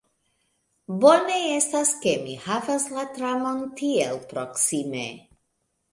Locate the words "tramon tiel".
3.19-4.21